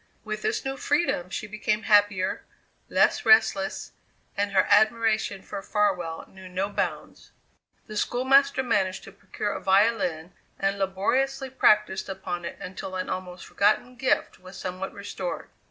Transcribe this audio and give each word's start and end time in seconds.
With 0.23 0.41
this 0.41 0.65
new 0.65 0.77
freedom 0.77 1.29
she 1.29 1.45
became 1.45 1.83
happier, 1.83 2.43
less 2.89 3.23
restless, 3.23 3.91
and 4.35 4.51
her 4.51 4.65
admiration 4.67 5.43
for 5.43 5.61
Farwell 5.61 6.25
knew 6.27 6.49
no 6.49 6.69
bounds. 6.69 7.29
The 7.85 7.95
schoolmaster 7.95 8.63
managed 8.63 9.03
to 9.03 9.11
procure 9.11 9.51
a 9.53 9.61
violin 9.61 10.33
and 10.57 10.79
laboriously 10.79 11.51
practised 11.51 12.09
upon 12.09 12.45
it 12.45 12.57
until 12.59 12.95
an 12.95 13.11
almost 13.11 13.45
forgotten 13.45 13.95
gift 13.95 14.39
was 14.39 14.57
somewhat 14.57 14.91
restored. 14.91 15.49